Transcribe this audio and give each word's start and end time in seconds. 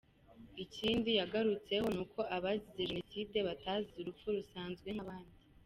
Ikindi 0.63 1.09
yagarutseho 1.19 1.87
ni 1.95 1.99
uko 2.03 2.19
abazize 2.35 2.81
jenoside 2.91 3.37
batazize 3.47 3.97
urupfu 3.99 4.25
rusanzwe 4.37 4.89
nk’abandi. 4.95 5.39